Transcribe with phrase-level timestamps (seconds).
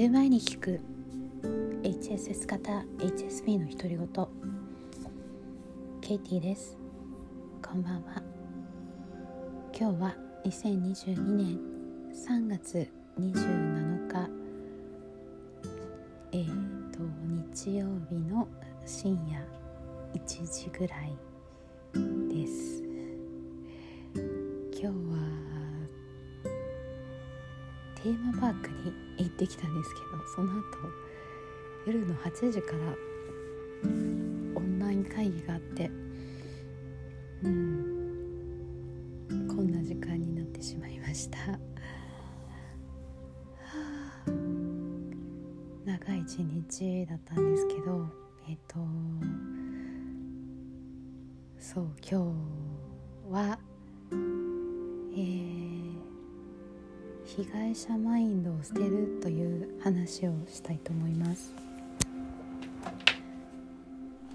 [0.00, 0.80] る前に聞く。
[1.82, 4.08] HSS 型 HSP の独り言。
[6.00, 6.78] ケイティです。
[7.60, 8.22] こんばんは。
[9.78, 11.58] 今日は2022年
[12.14, 14.30] 3月27日。
[16.32, 17.00] えーと
[17.52, 18.48] 日曜日の
[18.86, 19.46] 深夜
[20.14, 21.12] 1時ぐらい
[22.34, 22.82] です。
[24.14, 24.92] 今日は
[27.96, 28.69] テーマパーク
[29.44, 30.62] ってきたんですけどその後
[31.86, 32.78] 夜の8時から
[34.54, 35.90] オンライン会議があって
[37.42, 37.86] うん
[39.48, 41.38] こんな時間になってしまいました。
[41.38, 41.58] は
[44.26, 44.30] あ
[45.86, 48.06] 長い一日だったんですけど
[48.46, 48.76] えっ、と
[51.58, 52.34] そう今
[53.30, 53.58] 日は
[55.12, 55.49] えー、
[57.36, 61.54] 被害者マインドを捨てるという話をしたいと思います。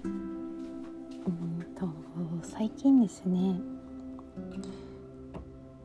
[0.04, 1.86] うんと
[2.42, 3.60] 最近ですね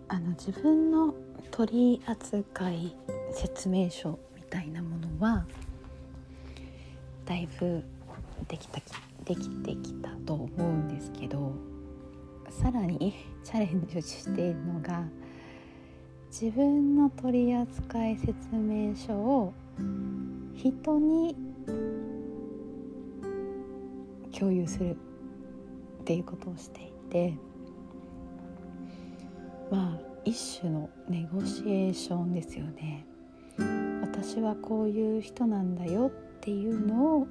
[0.07, 1.13] あの自分の
[1.51, 2.71] 取扱
[3.33, 5.45] 説明書みたいなものは
[7.25, 7.83] だいぶ
[8.47, 8.79] できた
[9.25, 11.51] できてきたと思うんですけど
[12.49, 15.03] さらにチャレンジしているのが
[16.31, 19.53] 自分の取扱い説明書を
[20.55, 21.35] 人に
[24.31, 27.33] 共有するっていうことをしていて
[29.69, 33.05] まあ一種のネゴシエーションですよね。
[34.01, 37.27] 私はこういう人なんだよっていうのを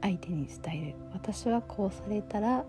[0.00, 2.64] 相手に伝える私はこうされたら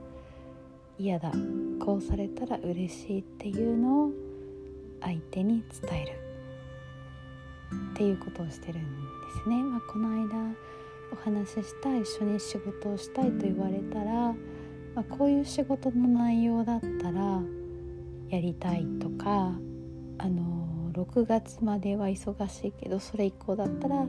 [0.98, 1.32] 嫌だ
[1.80, 4.25] こうされたら嬉しいっていうのを
[5.06, 6.12] 相手に伝える
[7.94, 8.88] っていうことをしてるんで
[9.44, 9.62] すね。
[9.64, 10.56] まあ、この間
[11.12, 14.34] お話しした一緒に仕事をしたいと言われたら、
[14.96, 17.42] まあ、こういう仕事の内容だったら
[18.30, 19.54] やりたいとか
[20.18, 24.06] あの6月までは忙しいけどそれ以降だったら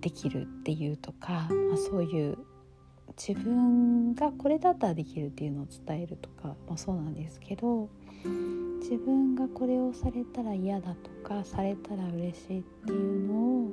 [0.00, 2.38] できるっていうとか、まあ、そういう
[3.16, 7.88] 自分がこれだったらできるっていうのを伝えるとかもそうなんですけど
[8.80, 13.70] 自分がこれをされたら嫌だとかされたら嬉しいっていうのを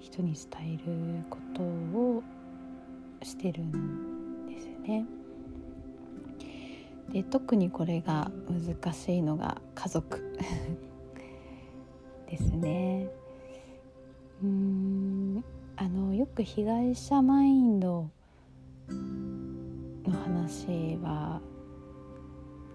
[0.00, 2.22] 人に伝えることを
[3.22, 5.06] してるんですよね。
[7.12, 10.34] で特にこれが難しいのが家族
[12.28, 13.08] ですね。
[14.42, 15.44] うん
[15.76, 18.10] あのよく被害者マインド
[18.88, 21.40] の話は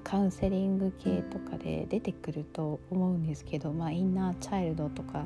[0.04, 5.26] カウンセリング系とかで出てくると思うんですけど、まあ、インナーチャイルドとか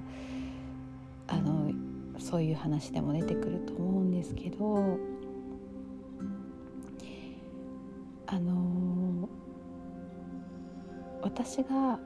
[1.27, 1.71] あの
[2.17, 4.97] そういう話でも出てくると思うんですけど
[8.27, 9.29] あの
[11.21, 11.99] 私が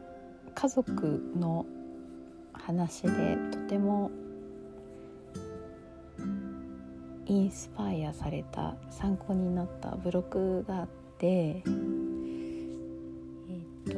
[0.53, 1.65] 家族の
[2.53, 4.11] 話でとても
[7.27, 10.87] インスパイアされた参考になったブログがあっ
[11.17, 13.97] てえっ、ー、と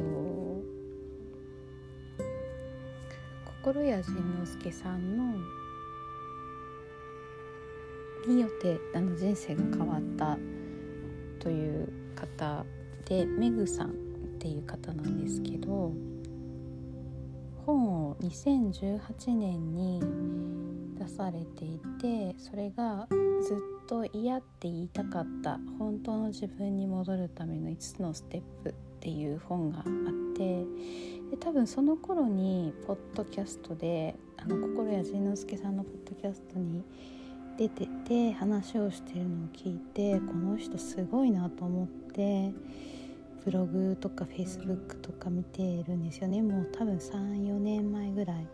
[3.62, 5.34] 心谷仁之助さんの
[8.26, 10.38] によってあの人生が変わった
[11.38, 12.64] という方
[13.04, 13.92] でメグさんっ
[14.38, 15.92] ていう方なんですけど
[17.68, 20.00] 本を2018年に
[20.98, 23.06] 出されていてそれが
[23.46, 29.84] ずっと嫌って言いたかった本当の自分に戻るための5つのステップっていう本があっ
[30.34, 30.64] て
[31.30, 36.82] で多分その頃にポッドキャストであの心谷仁之助さんのポッドキャストに
[37.58, 42.50] 出てて話をしてるのを聞いてこの人すごいなと思って
[43.48, 46.42] ブログとかフェイスブックとか見てるんですよね。
[46.42, 48.46] もう多分34年前ぐらい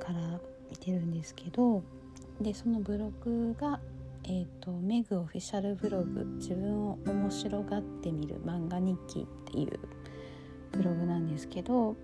[0.00, 1.84] から見てるんですけど。
[2.40, 3.78] でそのブログが、
[4.24, 9.78] えーと、メグオフィシャルブログ「自分を面白がってみる漫画日記」っていう
[10.72, 11.94] ブログなんですけど。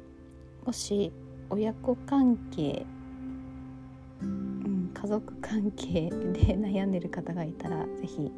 [0.65, 1.11] もし
[1.51, 2.85] 親子関係、
[4.23, 8.31] うん、家族関係で悩んでる方がいたら是非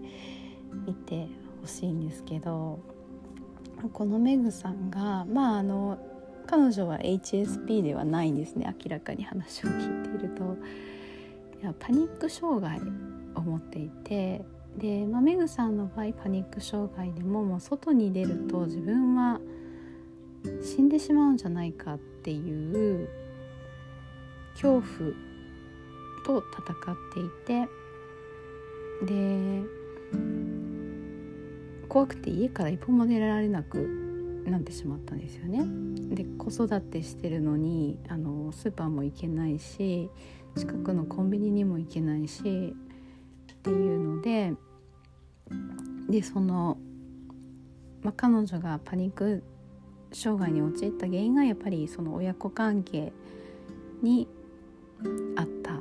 [0.87, 1.27] 見て
[1.61, 3.00] ほしいんですけど。
[3.89, 5.99] このメグさんがまああの
[6.47, 8.75] 彼女は HSP ではないんですね。
[8.85, 10.57] 明らかに話を聞いていると。
[11.63, 12.81] いやパニック障害
[13.35, 14.45] を持っていて。
[14.77, 19.41] で、まあ、メグさんの場合パニック障害でももう外に出ると自分は
[20.63, 23.09] 死んでしまうんじゃないかっていう
[24.53, 25.13] 恐怖
[26.25, 27.69] と戦っていて。
[29.07, 29.80] で
[31.91, 33.79] 怖くて家から一歩も出られなく
[34.47, 35.65] なってしまったんですよね。
[36.15, 40.09] で子育てしてるのにあのスーパーも行けないし
[40.57, 42.75] 近くのコンビニにも行けないし
[43.53, 44.55] っていうので
[46.09, 46.79] でその、
[48.03, 49.43] ま、彼女がパニック
[50.13, 53.13] 障害に陥った原因がやっぱりその親子関係
[54.01, 54.29] に
[55.37, 55.79] あったっ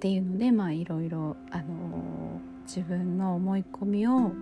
[0.00, 4.32] ていうのでまあいろいろ、あの自分の思い込みを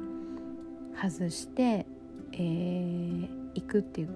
[1.00, 1.86] 外して、
[2.32, 4.08] えー、いくっていう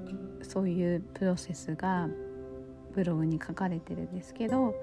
[0.43, 2.08] そういうプロセスが
[2.94, 4.75] ブログに書かれてるんですけど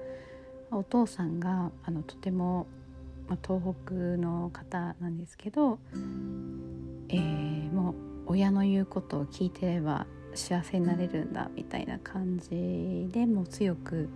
[0.70, 2.66] お父さんがあのとても、
[3.28, 5.78] ま、東北の方なんですけど、
[7.08, 7.94] えー、もう
[8.26, 14.08] 親の言うことを聞いてれば幸せになれるんだみたいな感じでもう強く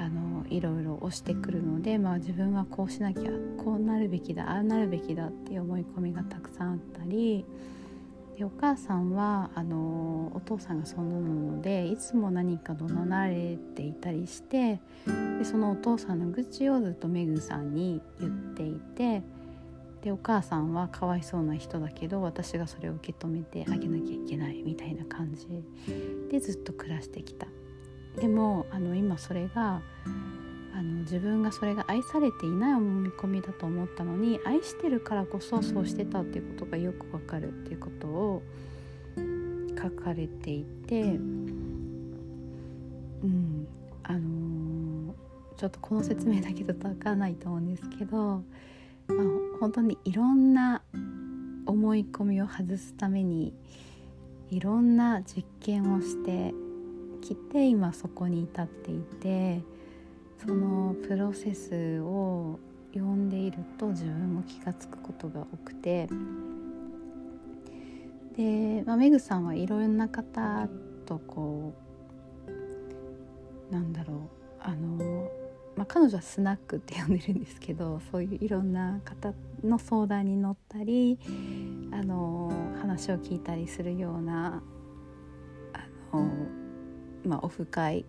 [0.00, 3.30] あのいろいろ押してくるので、まあ、自分はこうしなきゃ
[3.62, 7.44] こうなるべきだああなるべきだっていう思い込みがたくさんあったり
[8.38, 14.80] でお母さんはあのお父さんがそんなのでいつも何か怒鳴られていたりして
[15.38, 19.22] でそのお父さんの愚痴をずっとメグさんに言っていて
[20.00, 25.46] でお母さんはかわいそうな人だけど私がそれを受け止めてあげなきゃいけないみたいな感じ
[26.30, 27.46] でずっと暮らしてきた。
[28.18, 29.80] でもあの今それが
[30.72, 38.42] あの自分がそれが愛されていない思い込みだと思ったのに愛してるからこそそうしてたっていうことがよくわかるっていうことを
[39.80, 41.02] 書かれていて
[43.22, 43.66] うん
[44.02, 45.14] あのー、
[45.56, 48.42] ちょっとこの説明だけだと分からないと思うんですけど、まあ、
[49.60, 50.82] 本当にいろんな
[51.66, 53.54] 思い込みを外すために
[54.50, 56.52] いろんな実験をして
[57.20, 59.62] きて今そこに至っていて
[60.44, 62.58] そのプロセスを
[62.92, 66.08] 読んでいると自分も気が付くことが多くて。
[68.36, 70.68] で、まあ、メグさんはいろんな方
[71.04, 71.74] とこ
[73.70, 74.18] うなんだろう
[74.60, 75.30] あの、
[75.76, 81.18] まあ、彼女はスナックって呼んでるんですけどそういういろんな方の相談に乗ったり
[81.92, 84.62] あの話を聞いたりするような
[86.12, 86.30] あの
[87.24, 88.04] まあ、オフ会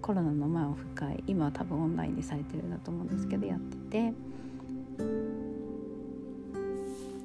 [0.00, 4.12] コロナの前オフ会今は多分オンラインでされてるんだと思うんですけどやってて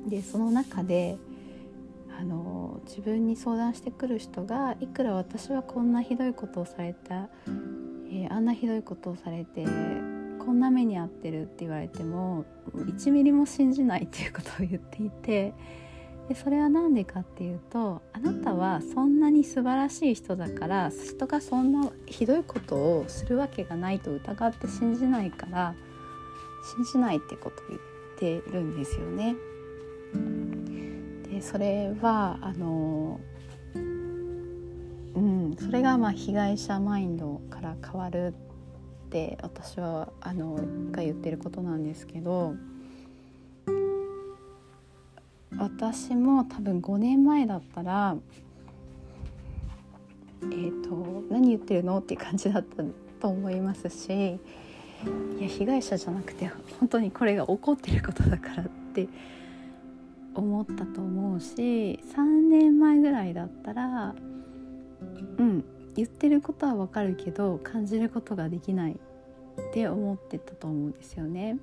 [0.08, 1.18] でその中で
[2.20, 7.28] あの自分に相談してくる人がいくら私はこんなひどいことをされた、
[8.10, 12.46] えー、あんなひどいことをされてこんな目に遭ってるって言われても
[12.76, 15.54] 1ミリも信じないっていうことを言っていて。
[16.28, 25.76] でそれは何でかっていうとあなたはそんなに素晴らしい人だから人がそんなひどいことをするわけがないと疑って信じないから
[26.76, 29.36] 信じないってことを言ってるんですよね。
[31.30, 33.20] でそれはあの
[33.74, 38.34] うんそれがまあ被害者マインドから変わる
[39.08, 40.56] って私はあの
[40.92, 42.56] が言ってることなんですけど。
[45.58, 48.18] 私も多分5年前だったら
[50.44, 52.84] えーと、何言ってるのっていう感じだった
[53.20, 54.40] と思いますし
[55.40, 59.08] いや被害者じゃなくて本当にこれが起こってることだからって
[60.34, 64.14] 思ったと思うし3年前ぐらいだったら
[65.38, 71.58] うん言ってることはわかるけど感じることができないって思ってたと思うんですよね。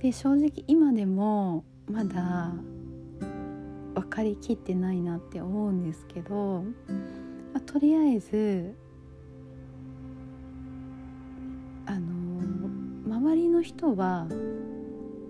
[0.00, 2.52] で正直今でもまだ
[3.94, 6.62] 分かりきってないなって思うんですけど、
[7.52, 8.76] まあ、とりあえず
[11.86, 12.40] あの
[13.06, 14.28] 周りの人は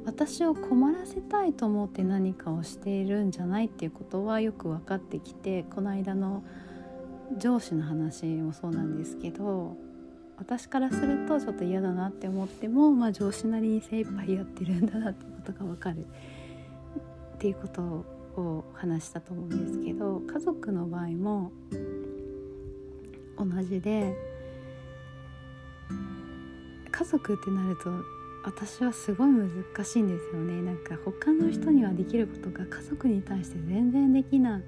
[0.05, 6.45] 私を困らせたいと思って何かをしているんじゃないっていうことはよく分かってきてこの間の
[7.37, 9.77] 上司の話もそうなんですけど
[10.39, 16.07] 私からするとちょっと嫌だなって思っても、まあ、上司なりに精一杯やってるんだなってことが分かる
[17.37, 17.83] っていうこと
[18.41, 21.53] を話したと思うんですけど家族の場合も
[23.37, 24.17] 同じで
[26.91, 27.91] 家族ってなると
[28.45, 29.51] 私はすごい難
[29.85, 30.63] しいんですよね。
[30.63, 34.63] なんか他の人にはできることが家族に対して全然できない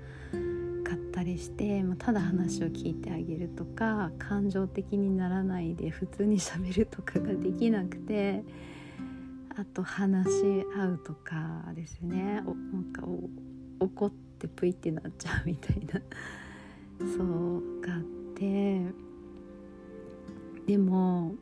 [0.90, 8.42] かったりしてもうただ話を聞いてあげるとか感情的にならないで普通にしゃべるとかができなくて
[9.56, 10.42] あと話し
[10.76, 12.42] 合うとかですね。
[12.46, 13.02] おなんか
[13.78, 16.00] 怒ってプイってなっちゃうみたいな。
[17.16, 18.02] そうがあっ
[18.34, 18.84] て
[20.66, 21.34] でも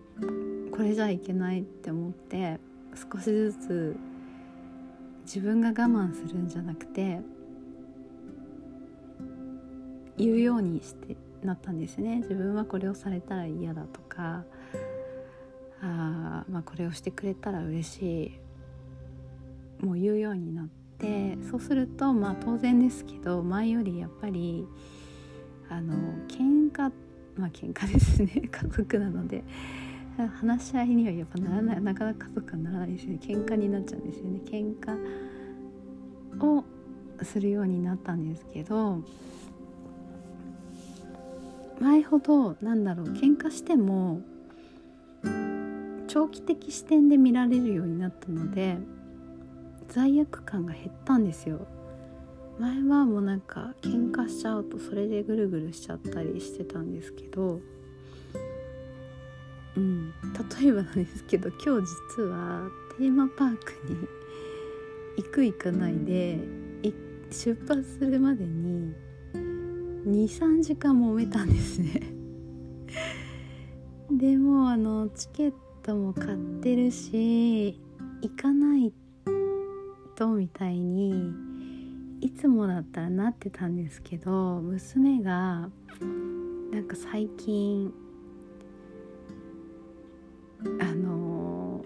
[0.73, 2.61] これじゃいけないって思って
[3.13, 3.97] 少しずつ
[5.23, 7.21] 自分が我慢するんじゃなくて
[10.19, 12.17] 言うようにしてなったんですね。
[12.19, 14.45] 自分はこれをされたら嫌だとか
[15.81, 19.85] あ、まあ、これをしてくれたら嬉しい。
[19.85, 20.67] もう言うようになっ
[20.99, 24.67] てそうするとまあ当然ですけど前よりやっぱり
[25.69, 25.95] あの
[26.27, 26.91] 喧嘩
[27.37, 28.49] まあ喧嘩ですね。
[28.51, 29.45] 家族なので。
[30.41, 33.21] 話し合いにはやっぱならないなかなか家族はならないですよね。
[33.23, 34.41] 喧嘩になっちゃうんですよね。
[34.45, 34.97] 喧嘩
[36.45, 36.65] を
[37.23, 39.03] するようになったんですけど
[41.81, 44.21] 前ほどなんだろう喧嘩しても
[46.09, 48.79] 長期的視点で見られるようになったので
[49.89, 51.67] 罪悪感が減ったんですよ。
[52.59, 57.61] 前はもうなんか喧嘩しちゃうとそれでぐるぐるしちゃったりしてたんですけど
[59.77, 60.13] うん
[60.61, 62.69] 例えばなんですけど今日実は
[62.99, 63.97] テーマパークに
[65.19, 66.41] 行く行かないで
[67.31, 68.93] 出発するまでに
[70.09, 72.01] 23時間もめたんですね。
[74.11, 77.79] でもあのチケットも買ってるし
[78.23, 78.93] 行かない
[80.17, 81.33] とみたいに
[82.21, 85.69] いつもだったらなってたんですけど娘が
[86.73, 87.93] なんか最近
[90.81, 91.85] あの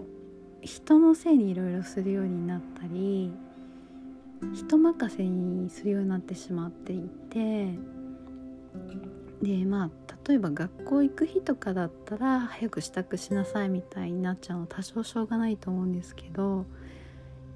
[0.63, 3.33] 人のせいにいろいろするようになったり
[4.55, 7.75] 人任せにするようになってしまっていて
[9.43, 9.91] でまあ
[10.29, 16.65] 例えば学校行く日とかだったら早く支度しなさいみたいになっちゃうの多少しょうがないと思うんですけど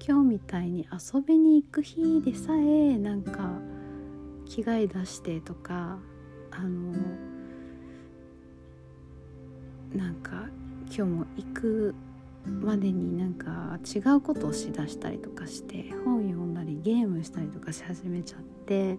[0.05, 3.51] 今日みたいに遊びに行く日でさえなんか
[4.45, 5.97] 着替え出してとか
[6.51, 6.93] あの
[9.93, 10.49] なんか
[10.87, 11.95] 今日も行く
[12.45, 18.97] までになんか違うことをしだしたりとかして本読んだりゲームしたりとかし始めちゃって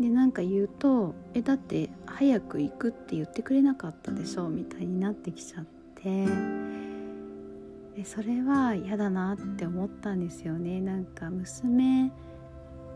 [0.00, 6.26] でなんか言うと「えだって早く行くって言ってくれなかったでしょ」みたいになってきちゃって。
[7.96, 10.82] でそれは嫌だなって思ったんですよね。
[10.82, 12.12] なんか娘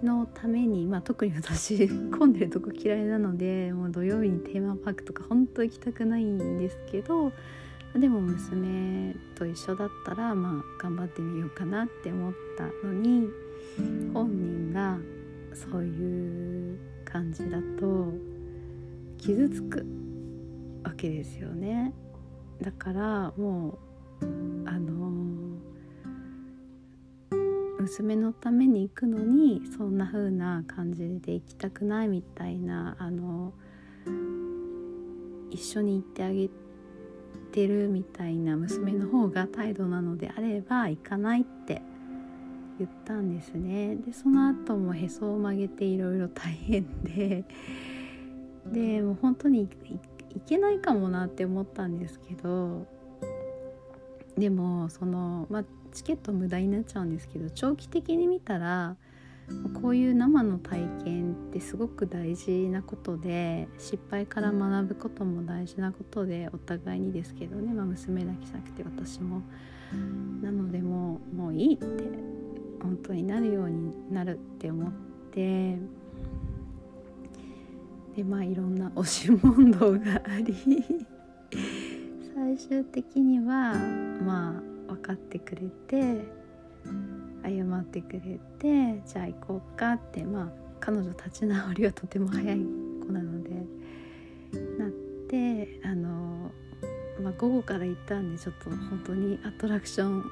[0.03, 7.33] のために、まあ、特に私混んでるとこ嫌いなのでもう土曜日にテーマパークとか本当行きたくないんですけど
[7.95, 13.29] でも娘と一緒だったらまあ頑張ってみようかなって思ったのに
[14.15, 14.99] 本人が
[15.55, 18.13] そういう感じだと
[19.19, 19.87] 傷つく
[20.85, 21.93] わけですよね。
[22.61, 23.79] だからも
[24.21, 25.11] うあの
[27.81, 33.55] 娘のために行くのにそんな風な感じで行きたくないみたいなあの
[35.51, 36.51] 一緒に行ってあげ
[37.53, 41.83] てるみたいな娘の方が態度なのであれば行かないって
[42.81, 47.45] 言ったんですねでその後もへそを曲げていろいろ大変で
[48.73, 52.87] でもう本当にいけないかもなって思ったんですけど
[54.37, 58.97] でもその、まあ、チケット無駄になっちゃうんですけど長期的に見たら
[59.83, 69.43] こういう生の体験ってすごく大事なことで失敗から学ぶことも大事なことでお互いにですけどね、まあ、娘だけじゃなくて私も。
[70.41, 72.05] なのでもうもういいって
[72.83, 74.93] 本当になるようになるって思っ
[75.33, 75.77] て
[78.17, 80.55] でまあいろんな押し問答があり
[82.35, 83.75] 最終的には
[84.23, 84.59] ま
[84.89, 86.25] あ分かってくれて
[87.43, 90.49] 謝ってくれてじゃあ行こうかってまあ
[90.81, 92.59] 彼女立ち直りはとても早い
[93.07, 93.51] 子なので
[94.79, 94.91] なっ
[95.29, 96.51] てあの、
[97.23, 100.25] まあ、午後から行ったんでちょっと本当にアトラクション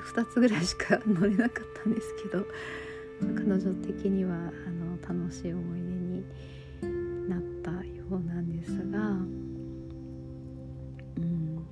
[0.00, 2.46] 2つぐらいしか乗れなかったんですけど
[3.34, 4.38] 彼女的にはあ
[4.70, 6.24] の楽しい思い出に
[7.28, 8.98] なったようなんですが、
[11.16, 11.66] うん、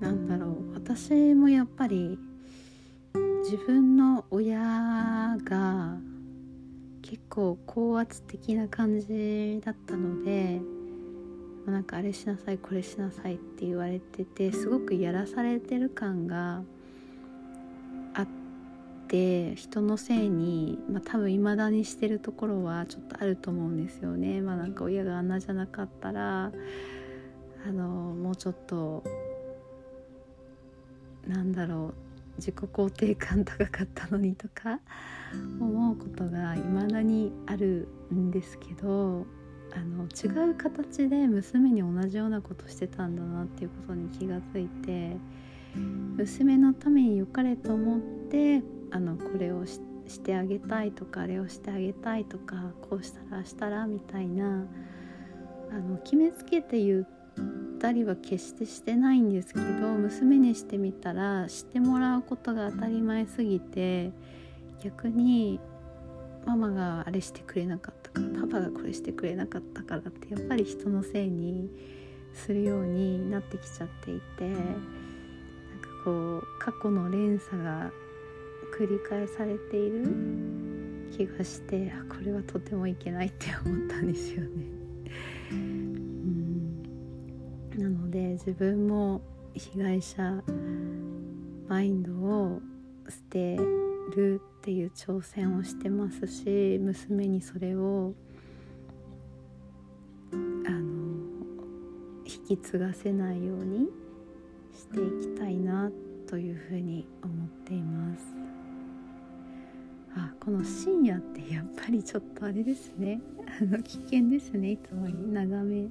[0.00, 2.18] なんだろう私もやっぱり
[3.44, 5.98] 自分の親が
[7.02, 10.60] 結構高圧的な感じだったので
[11.66, 16.62] なんかあれしなさいこれしなさいって言われててすごくやらされてる感が
[18.14, 18.26] あっ
[19.08, 24.40] て人のせいに、まあ、多分未だにしてるところはちょっとあると思うんですよね。
[24.40, 26.52] まあ、なんか親があんなじゃなかったら
[27.66, 29.04] あのもうちょっと
[31.26, 31.94] なんだろう
[32.38, 34.80] 自己肯定感高かったのにとか
[35.60, 39.26] 思うことが未だにあるんですけど
[39.72, 45.16] あの違う形で娘に同じようなことしてたんだなっていうことに気がついて
[46.16, 48.00] 娘のために良かれと思っ
[48.30, 54.66] てあのこれをししてあげたいとかあれをしてあげたいとかこうしたらしたらみたいな
[55.70, 64.10] あの決めつけて言ったりは決してしてないんですけど娘にしてみたら知ってもらうことが当たり前すぎて
[64.82, 65.60] 逆に
[66.46, 71.70] ママがあれしてくれなかったからパパがこれしてくれなかったからってやっぱり人のせいに
[72.34, 77.90] するようになってきちゃっていてなんかこう過去の連鎖が
[78.76, 80.06] 繰り返されている
[81.12, 84.48] 気がしてあこれはとてもいけないって思ったんですよね。
[85.52, 86.82] うん
[87.76, 89.20] なので自分も
[89.54, 90.42] 被害者
[91.68, 92.60] マインドを
[93.08, 93.56] 捨て
[94.14, 98.12] るっていう挑戦をしてますし娘にそれを
[100.32, 101.16] あの
[102.26, 103.88] 引き継がせないように
[104.74, 105.90] していきたいな
[106.28, 108.24] というふうに思っています。
[110.14, 113.18] あこの深夜ってやっぱりちょっとあれですね。
[113.62, 114.72] あの危険ですね。
[114.72, 115.90] いつもに長めに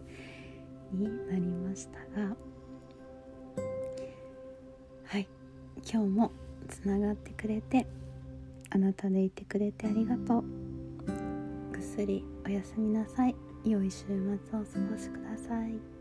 [1.27, 2.35] なりましたが。
[5.05, 5.27] はい。
[5.91, 6.31] 今日も
[6.67, 7.87] つながってくれて
[8.71, 10.43] あなたでいてくれてありがとう。
[11.71, 13.35] ぐっすりおやすみなさい。
[13.65, 14.15] 良い週末
[14.59, 15.98] をお過ごしください。